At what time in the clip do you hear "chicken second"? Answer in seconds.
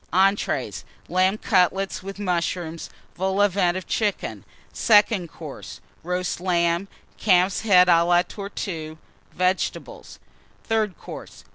3.85-5.29